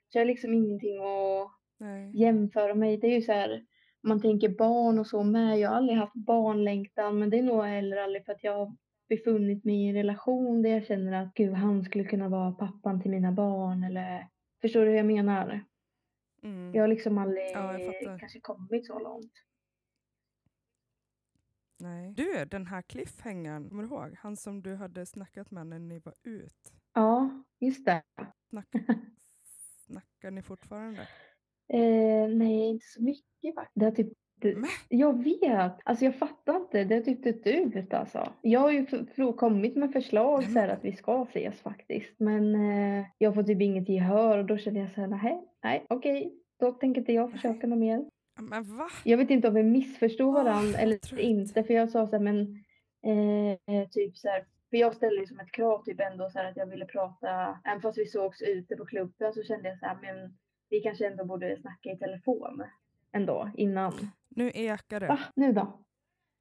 [0.09, 2.11] Så jag har liksom ingenting att Nej.
[2.15, 2.97] jämföra mig.
[2.97, 3.65] Det är ju så här,
[4.01, 5.59] man tänker barn och så med.
[5.59, 8.77] Jag har aldrig haft barnlängtan, men det är nog heller aldrig för att jag
[9.17, 13.03] befunnit mig i en relation där jag känner att gud, han skulle kunna vara pappan
[13.03, 14.29] till mina barn eller
[14.61, 15.65] förstår du hur jag menar?
[16.43, 16.75] Mm.
[16.75, 19.33] Jag har liksom aldrig Ja, kanske kommit så långt.
[21.79, 22.13] Nej.
[22.17, 24.17] Du, den här cliffhängaren, kommer du ihåg?
[24.19, 26.73] Han som du hade snackat med när ni var ut.
[26.95, 28.03] Ja, just det.
[28.51, 28.69] Snack,
[29.87, 31.01] snackar ni fortfarande?
[31.69, 33.81] Eh, nej, inte så mycket faktiskt.
[33.81, 34.57] Det har typ Det,
[34.89, 35.73] jag vet.
[35.85, 36.85] Alltså jag fattar inte.
[36.85, 38.33] Det typ dött ut alltså.
[38.41, 38.87] Jag har ju
[39.33, 42.21] kommit med förslag så här att vi ska ses faktiskt.
[42.21, 45.87] Men eh, jag får typ inget gehör och då känner jag så här, nej, nej,
[45.89, 46.35] okej.
[46.61, 48.05] Då tänker inte jag försöka något mer.
[48.41, 48.89] Men va?
[49.05, 51.65] Jag vet inte om vi missförstod Åh, varandra vad eller inte.
[51.65, 52.65] För jag sa så här, men
[53.05, 54.45] eh, typ så här.
[54.71, 57.59] För jag ställde ju som ett krav typ ändå så här att jag ville prata.
[57.65, 60.35] Även fast vi sågs ute på klubben så kände jag så här, men
[60.71, 62.63] vi kanske ändå borde snacka i telefon
[63.13, 63.93] ändå innan.
[64.37, 65.07] Nu ekar det.
[65.07, 65.19] Va?
[65.37, 65.79] Nu då?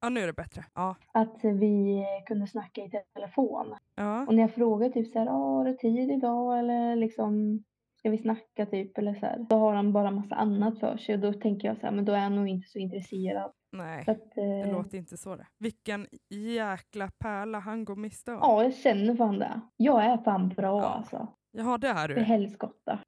[0.01, 0.65] Ja, nu är det bättre.
[0.73, 0.95] Ja.
[1.13, 3.75] Att vi kunde snacka i telefon.
[3.95, 4.25] ja.
[4.27, 7.63] Och när jag frågar typ så här, "Ah, har du tid idag eller liksom
[7.99, 9.45] ska vi snacka typ eller så här.
[9.49, 12.05] Då har han bara massa annat för sig och då tänker jag så här, men
[12.05, 13.51] då är han nog inte så intresserad.
[13.71, 15.47] Nej, Så att, det eh, låter inte så det.
[15.59, 18.37] Vilken jäkla pärla han går miste om.
[18.41, 19.61] Ja, jag känner fan det.
[19.77, 20.85] Jag är fan bra Ja.
[20.85, 21.27] alltså.
[21.51, 22.21] Jaha, det är För du.
[22.21, 22.99] helskotta.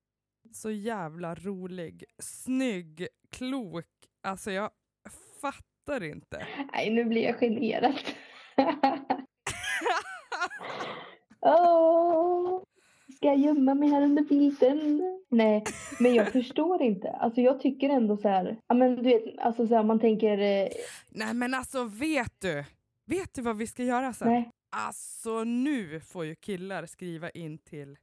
[0.54, 3.86] Så jävla rolig, snygg, klok.
[4.24, 4.70] Alltså jag
[5.42, 6.48] fattar inte.
[6.74, 8.00] Nej, nu blir jag generad.
[11.42, 12.62] Åh,
[13.16, 15.02] ska jag gömma mig här under filten?
[15.30, 15.64] Nej,
[16.00, 17.10] men jag förstår inte.
[17.12, 20.38] Alltså jag tycker ändå så här, ja men du vet, alltså så här, man tänker,
[20.38, 20.68] eh,
[21.10, 22.66] Nej men alltså vet du?
[23.06, 24.28] Vet du vad vi ska göra sen?
[24.28, 27.98] nej, Alltså nu får ju killar skriva in till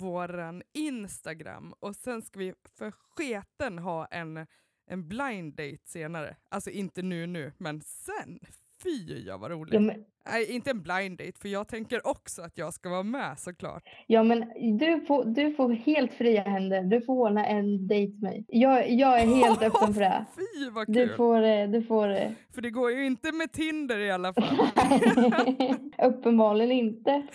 [0.00, 4.46] våran Instagram och sen ska vi för sketen ha en,
[4.86, 6.36] en blind date senare.
[6.48, 8.38] Alltså inte nu nu, men sen.
[8.82, 9.74] Fy ja vad roligt.
[9.74, 13.02] ja men, Nej, inte en blind date för jag tänker också att jag ska vara
[13.02, 13.82] med såklart.
[14.06, 14.38] ja, men
[14.78, 16.82] du, får, du får helt fria händer.
[16.82, 18.44] Du får ordna en dejt med mig.
[18.48, 20.24] Jag, jag är helt öppen för det.
[20.36, 21.16] Fy vad Du kul!
[21.16, 24.58] får, eh, du får eh, För det går ju inte med Tinder i alla fall.
[26.02, 27.26] Uppenbarligen inte.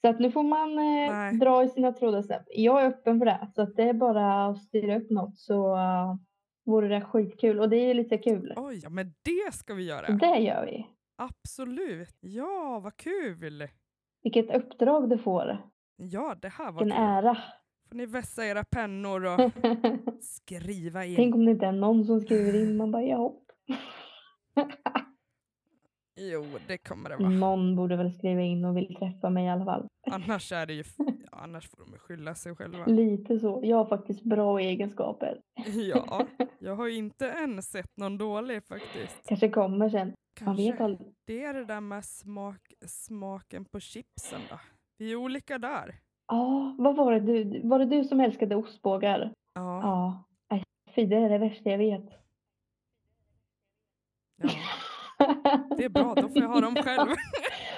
[0.00, 2.42] Så att nu får man eh, dra i sina trådar sen.
[2.46, 3.48] Jag är öppen för det.
[3.54, 6.14] Så att det är bara att styra upp något så uh,
[6.66, 7.60] vore det skitkul.
[7.60, 8.54] Och det är lite kul.
[8.56, 10.06] Oj, ja, men det ska vi göra.
[10.12, 10.86] det gör vi.
[11.16, 12.16] Absolut.
[12.20, 13.68] Ja, vad kul!
[14.22, 15.58] Vilket uppdrag du får.
[15.96, 17.06] Ja, det här var Vilken kul.
[17.06, 17.38] ära.
[17.88, 19.40] får ni vässa era pennor och
[20.20, 21.16] skriva in.
[21.16, 22.76] Tänk om det inte är någon som skriver in.
[22.76, 23.34] Man bara ja.
[26.22, 27.28] Jo, det kommer det vara.
[27.28, 29.86] Någon borde väl skriva in och vill träffa mig i alla fall.
[30.10, 32.86] Annars är det ju, ja, annars får de skylla sig själva.
[32.86, 33.60] Lite så.
[33.62, 35.40] Jag har faktiskt bra egenskaper.
[35.74, 36.26] Ja,
[36.58, 39.22] jag har ju inte än sett någon dålig faktiskt.
[39.28, 40.12] Kanske kommer sen.
[40.40, 40.84] Man vet Kanske.
[40.84, 41.14] aldrig.
[41.26, 44.58] Det är det där med smak, smaken på chipsen då.
[44.98, 45.94] Vi är olika där.
[46.28, 47.60] Ja, vad var det du?
[47.68, 49.32] Var det du som älskade ostbågar?
[49.54, 50.24] Ja, Ja.
[50.48, 52.04] Aj, fy, det är det värsta jag vet.
[54.42, 54.48] ja.
[55.76, 57.08] Det är bra, då får jag ha dem själv.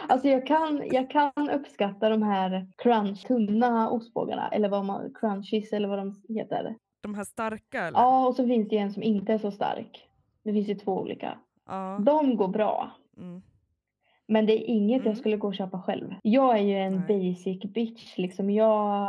[0.08, 4.48] Alltså jag kan, jag kan uppskatta de här crunch, tunna ostbågarna.
[4.48, 6.76] Eller vad man, crunchies eller vad de heter.
[7.02, 7.98] De här starka eller?
[7.98, 10.08] Ja, och så finns det en som inte är så stark.
[10.44, 11.38] Det finns ju två olika.
[11.66, 11.98] Ja.
[12.00, 12.90] De går bra.
[13.16, 13.42] Mm.
[14.32, 15.08] Men det är inget Mm.
[15.10, 16.14] jag skulle gå och köpa själv.
[16.22, 17.32] Jag är ju en Nej.
[17.34, 18.50] basic bitch liksom.
[18.50, 19.08] Jag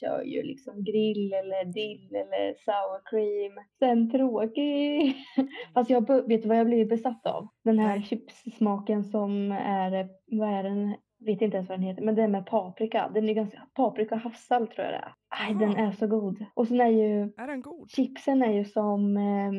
[0.00, 3.64] kör ju liksom grill eller dill eller sour cream.
[3.78, 5.14] Sen tråkig.
[5.74, 7.48] Fast jag vet vad jag blivit besatt av?
[7.64, 8.02] Den här Nej.
[8.02, 10.08] chipssmaken som är,
[10.38, 10.94] vad är den?
[11.26, 13.10] Vet inte ens vad den heter, men den med paprika.
[13.14, 15.12] Den är ganska, paprika och havssalt tror jag det är.
[15.28, 15.86] Aj, den Jaha.
[15.86, 16.44] är så god.
[16.54, 17.90] Och sen är ju Är den god?
[17.90, 19.52] chipsen är ju som eh,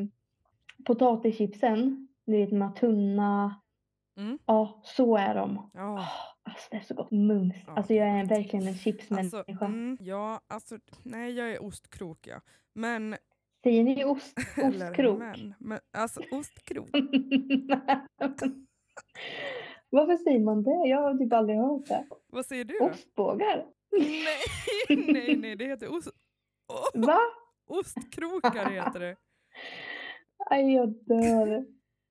[0.86, 2.08] potatischipsen.
[2.28, 3.60] Ni vet de här tunna.
[4.17, 4.39] Mm.
[4.45, 5.69] Ja, så är de.
[5.73, 6.08] Ja.
[6.43, 7.12] Alltså det är så gott.
[7.12, 7.56] Mums.
[7.67, 9.38] Ja, Alltså jag är verkligen en chipsmänniska.
[9.38, 12.41] Alltså, mm, ja, alltså, nej jag är ostkrok ja.
[12.76, 13.15] Men,
[13.63, 15.19] Säger ni ost, ostkrok?
[15.19, 16.89] men, men alltså ostkrok.
[19.89, 20.88] Varför säger man det?
[20.89, 22.06] Jag har typ aldrig hört det.
[22.28, 22.80] Vad säger du?
[22.80, 23.65] Ostbågar?
[23.91, 24.38] Nej,
[25.13, 26.08] nej, nej, det heter ost,
[26.67, 27.19] oh, Va?
[27.69, 29.15] ostkrokar heter det.
[30.49, 31.65] Aj, jag dör.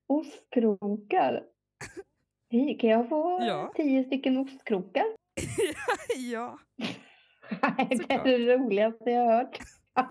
[0.08, 1.44] Ostkrokar?
[2.50, 3.72] Hej, kan jag få Ja.
[3.76, 5.04] tio stycken ostkrokar?
[6.16, 6.58] ja,
[7.88, 9.58] det är det roligaste jag har hört.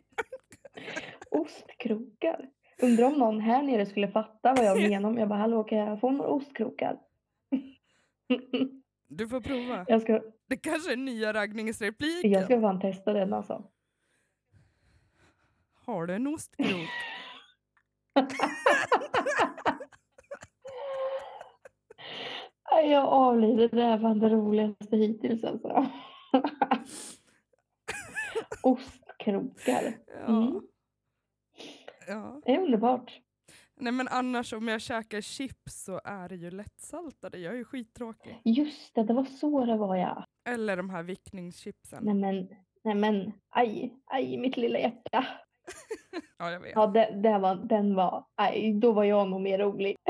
[1.31, 2.49] Ostkrokar.
[2.81, 5.99] Undrar om någon här nere skulle fatta vad jag menar jag bara hallå kan jag
[5.99, 6.97] få några ostkrokar?
[9.07, 9.85] du får prova.
[9.87, 12.31] jag, ska, Det kanske är nya raggningsrepliken.
[12.31, 13.63] jag ska fan testa den alltså.
[15.85, 16.67] Har du en ostkrok?
[22.70, 25.89] Nej, Jag avlider, det är fan det roligaste hittills alltså.
[28.63, 29.97] Ostkrokar.
[30.27, 30.61] Mm.
[32.07, 32.41] ja.
[32.45, 33.19] Det är underbart.
[33.75, 37.37] Nej men annars om jag käkar chips så är det ju lättsaltade.
[37.37, 38.41] Jag är ju skittråkig.
[38.43, 40.25] Just det, det var så det var ja.
[40.49, 42.03] Eller de här vickningschipsen.
[42.03, 42.49] Nej men,
[42.83, 45.25] nej men, aj, aj mitt lilla hjärta.
[46.37, 46.71] Ja, jag vet.
[46.75, 49.95] Ja, det, det var, den var, nej, då var jag nog mer rolig.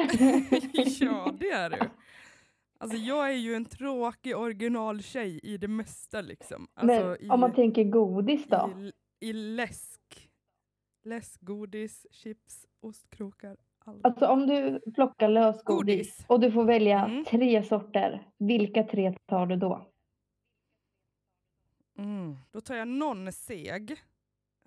[0.99, 1.77] ja, det är du.
[2.81, 6.67] Alltså jag är ju en tråkig originaltjej i det mesta liksom.
[6.73, 8.69] Alltså, Men i, om man tänker godis då?
[8.77, 8.91] i,
[9.29, 10.29] i läsk.
[11.03, 14.05] Läsk, godis, chips, ostkrokar, allt.
[14.05, 16.25] Alltså om du plockar lösgodis Godis.
[16.27, 17.25] och du får välja Mm.
[17.25, 19.87] tre sorter, vilka tre tar du då?
[21.97, 22.35] Mm.
[22.51, 23.91] Då tar jag någon seg.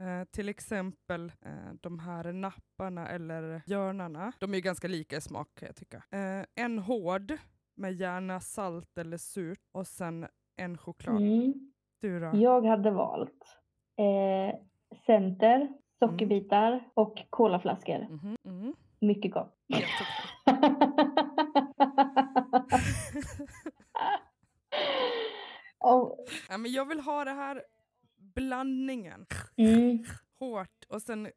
[0.01, 4.33] Eh, till exempel eh, de här napparna eller hjörnarna.
[4.41, 5.97] De är ju ganska lika i smak kan jag tycka.
[6.11, 7.33] Eh, en hård
[7.75, 11.17] med gärna salt eller surt och sen en choklad.
[11.17, 11.73] Mm.
[12.01, 12.31] Du då?
[12.35, 13.59] Jag hade valt
[13.97, 14.59] eh,
[15.07, 18.07] center, sockerbitar och colaflaskor.
[18.11, 18.75] Mhm, mhm.
[19.01, 19.57] Mycket gott.
[25.85, 27.63] Och, ja, men jag vill ha det här
[28.17, 29.27] blandningen.
[29.57, 30.05] mm.
[30.39, 31.29] Hårt och sen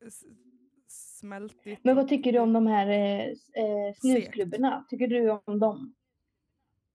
[0.88, 1.84] smältigt.
[1.84, 3.26] Men vad tycker du om de här eh,
[3.63, 4.86] eh, snusklubborna?
[4.89, 5.93] Tycker du om dem?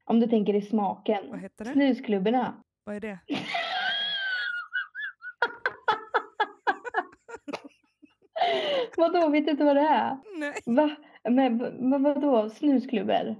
[0.04, 1.38] Om du tänker i Vad smaken.
[1.38, 1.72] heter det?
[1.72, 2.54] Snusklubborna.
[2.84, 3.18] Vad är det?
[8.96, 10.18] Vadå, vet du inte vad det är?
[10.38, 10.54] Nej.
[10.66, 10.96] Va?
[11.30, 11.56] Men,
[11.90, 13.36] men vadå, snusklubbor?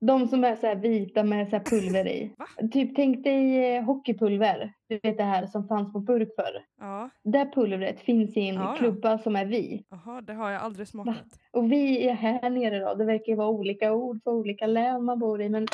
[0.00, 2.34] De som är så här vita med så pulver i.
[2.38, 2.46] Va?
[2.72, 4.72] Typ tänk dig eh, hockeypulver.
[4.88, 6.64] Du vet det här som fanns på burk förr.
[6.80, 8.76] Ja, Det pulvret finns i en Ja, ja.
[8.76, 9.84] klubba som är vi.
[9.90, 11.24] jaha, det har jag aldrig smakat.
[11.52, 12.94] Och vi är här nere då.
[12.94, 15.48] Det verkar ju vara olika ord för olika län man bor i.
[15.48, 15.66] Men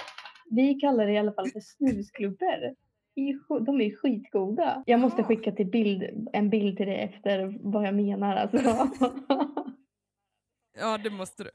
[0.51, 2.75] vi kallar det i alla fall för snusklubbor.
[3.67, 4.83] De är ju skitgoda.
[4.87, 5.29] Jag måste Jaha.
[5.29, 8.37] skicka till bild, en bild till dig efter vad jag menar.
[8.37, 8.59] Alltså.
[10.81, 11.51] Ja, det måste du.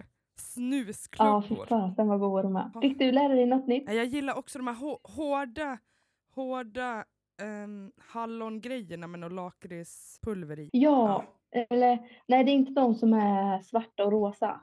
[0.57, 1.43] Ja, Snusklubbor.
[1.65, 2.71] fy fasen vad goda de är.
[2.73, 2.81] Ja.
[2.81, 3.83] Fick du lära dig något nytt?
[3.87, 5.77] Ja, Jag gillar också de här hå- hårda,
[6.35, 7.03] hårda
[7.63, 10.69] um, hallongrejerna med något lakritspulver i.
[10.73, 14.61] Ja, eller nej det är inte de som är svarta och rosa.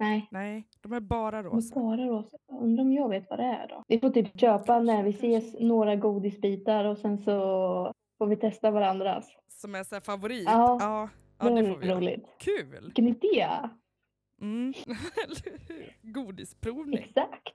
[0.00, 1.74] Nej, Nej, de är bara de är rosa.
[1.80, 2.36] bara rosa.
[2.60, 3.84] Undrar om jag vet vad det är då.
[3.88, 7.32] Vi får typ köpa när vi ses några godisbitar och sen så
[8.18, 9.28] får vi testa varandras.
[9.48, 10.44] Som är så favorit.
[10.44, 12.26] Ja, ja, ja det det får vi roligt.
[12.38, 12.80] Kul!
[12.84, 13.48] Vilken idé!
[14.40, 14.72] Mm.
[16.02, 16.98] Godisprovning.
[16.98, 17.54] Exakt.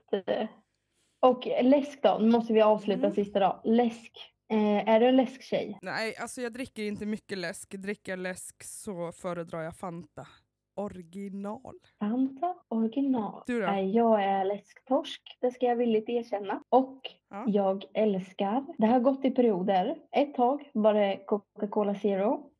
[1.22, 3.12] Och läsk då, nu måste vi avsluta Mm.
[3.14, 3.60] sista då.
[3.64, 4.12] Läsk.
[4.52, 5.78] Eh, är du en läsktjej?
[5.82, 7.70] Nej, alltså jag dricker inte mycket läsk.
[7.70, 10.26] Dricker jag läsk så föredrar jag Fanta.
[10.76, 11.74] Original.
[12.00, 13.42] Fanta original.
[13.46, 13.66] Du då?
[13.92, 16.62] Jag är läsktorsk, det ska jag villigt erkänna.
[16.68, 17.44] Och Ja.
[17.48, 19.96] jag älskar, det har gått i perioder.
[20.16, 22.50] Ett tag var det Coca-Cola Zero.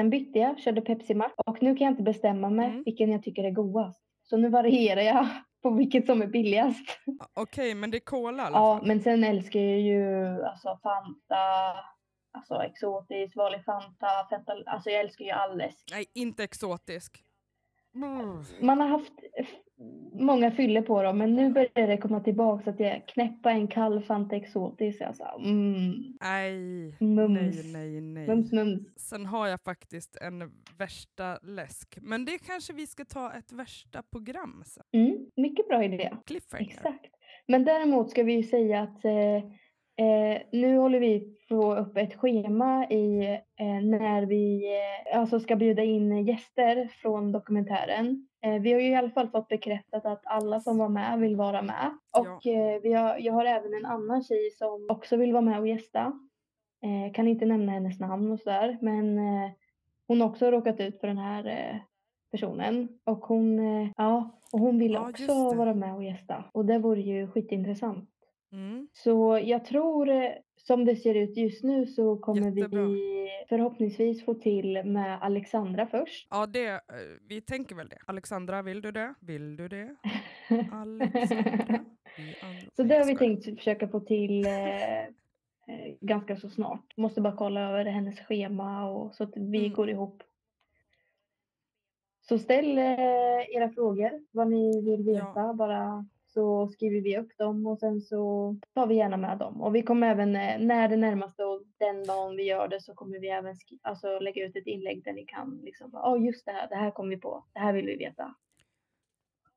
[0.00, 1.34] Sen bytte jag, körde Pepsi Max.
[1.46, 2.82] Och nu kan jag inte bestämma mig Mm.
[2.84, 4.02] vilken jag tycker är godast.
[4.22, 5.28] Så nu varierar jag
[5.62, 6.98] på vilket som är billigast.
[7.34, 8.86] Okej, men det är cola i alla Ja, fall.
[8.86, 11.44] men sen älskar jag ju alltså Fanta,
[12.32, 14.52] alltså exotisk, vanlig Fanta, Fanta.
[14.66, 15.88] Alltså jag älskar ju all läsk.
[15.92, 17.24] Nej, inte exotisk.
[17.94, 18.42] Mm.
[18.60, 19.12] Man har haft
[20.12, 23.68] många fyller på dem, men nu börjar det komma tillbaka så att jag knäppa en
[23.68, 25.00] kall Fanta exotisk.
[25.00, 26.54] Alltså, mm, Nej,
[27.00, 28.26] mums, nej, nej, nej.
[28.26, 28.80] mums, mums.
[28.96, 31.98] Sen har jag faktiskt en värsta läsk.
[32.02, 34.84] Men det kanske vi ska ta ett värsta program sen.
[34.92, 36.12] Mm, mycket bra idé.
[36.26, 36.66] Cliffhanger.
[36.66, 37.10] Exakt.
[37.48, 39.36] Men däremot ska vi ju säga att eh,
[40.06, 43.24] eh, nu håller vi på upp ett schema i
[43.60, 44.64] eh, när vi
[45.12, 48.26] eh, alltså ska bjuda in gäster från dokumentären.
[48.42, 51.36] Eh, vi har ju i alla fall fått bekräftat att alla som var med vill
[51.36, 51.90] vara med.
[52.18, 55.60] Och eh, vi har, jag har även en annan tjej som också vill vara med
[55.60, 56.12] och gästa.
[56.82, 59.50] Eh, kan inte nämna hennes namn och sådär men eh,
[60.08, 61.80] hon har också råkat ut för den här eh,
[62.30, 62.88] personen.
[63.04, 63.58] Och hon,
[63.96, 66.44] ja, och hon vill Ja, också vara med och gästa.
[66.52, 68.10] Och det vore ju skitintressant.
[68.52, 68.88] Mm.
[68.92, 72.82] Så jag tror, eh, som det ser ut just nu så kommer Jättebra.
[72.86, 76.28] vi förhoppningsvis få till med Alexandra först.
[76.30, 76.78] Ja, det, eh,
[77.28, 77.98] vi tänker väl det.
[78.06, 79.14] Alexandra, vill du det?
[79.20, 79.96] Vill du det?
[80.72, 81.84] Alexandra?
[82.76, 85.08] Så det har vi tänkt försöka få till eh, eh,
[86.00, 86.96] ganska så snart.
[86.96, 89.72] Måste bara kolla över hennes schema och så att vi Mm.
[89.72, 90.22] går ihop.
[92.28, 95.52] Så ställ eh, era frågor, vad ni vill veta Ja.
[95.52, 99.62] bara så skriver vi upp dem och sen så tar vi gärna med dem.
[99.62, 102.94] Och vi kommer även, eh, när det närmaste och den dagen vi gör det så
[102.94, 106.52] kommer vi även alltså, lägga ut ett inlägg där ni kan liksom, ja just det
[106.52, 108.34] här, det här kom vi på, det här vill vi veta.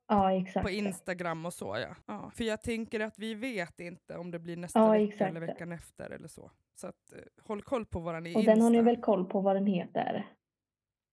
[0.08, 0.64] Ja exakt.
[0.66, 1.96] På Instagram och så ja.
[2.06, 2.30] ja.
[2.36, 5.30] För jag tänker att vi vet inte om det blir nästa Ja, vecka exakt.
[5.30, 6.50] eller veckan efter eller så.
[6.74, 8.50] Så att, eh, håll koll på våran Och Insta.
[8.50, 10.26] den har ni väl koll på vad den heter?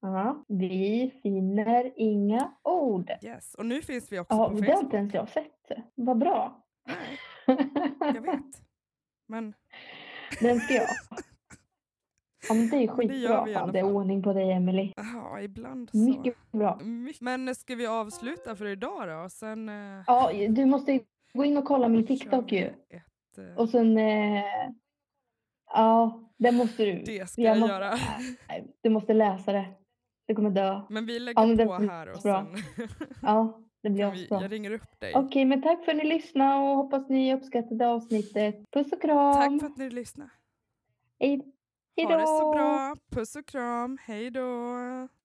[0.02, 3.12] Ja, vi finner inga ord.
[3.24, 3.54] Yes.
[3.56, 4.94] Och nu finns vi också Ja, på det har inte Facebook.
[4.94, 5.72] ens jag sett.
[5.96, 6.64] Vad bra.
[6.88, 7.18] Nej,
[8.00, 8.62] jag vet.
[9.28, 9.54] Men
[10.42, 10.88] Den ska jag.
[12.50, 13.50] Ja, men det är det skitbra.
[13.50, 14.94] i Fan, det är ordning på dig, Emily.
[14.96, 15.98] Ja, ibland så.
[15.98, 16.80] Mycket bra.
[16.84, 19.30] My- Men ska vi avsluta för idag då?
[19.30, 21.00] Sen eh, Ja, du måste
[21.34, 22.66] gå in och kolla min TikTok ju.
[22.66, 23.98] Ett, eh, Och sen...
[23.98, 24.44] Eh,
[25.74, 27.04] ja, det måste du.
[27.06, 27.94] det ska jag jag, måste- göra.
[28.82, 29.66] Du måste läsa det.
[30.32, 30.82] Du kommer dö.
[30.90, 32.46] Men vi lägger men det på här och bra.
[32.54, 32.88] sen
[33.22, 34.42] Ja, det blir bra.
[34.42, 35.12] jag ringer upp dig.
[35.16, 38.72] Okej, men tack för att ni lyssnade och hoppas ni uppskattade avsnittet.
[38.72, 39.34] Puss och kram.
[39.34, 40.30] Tack för att ni lyssnade.
[41.20, 41.42] Hej,
[41.98, 42.54] hej Ha det så då.
[42.54, 42.96] bra.
[43.12, 43.98] Puss och kram.
[44.02, 44.42] Hej då.